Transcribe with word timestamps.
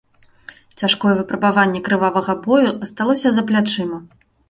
Цяжкое 0.81 1.13
выпрабаванне 1.19 1.83
крывавага 1.89 2.37
бою 2.49 2.71
асталося 2.85 3.27
за 3.37 3.41
плячыма. 3.53 4.07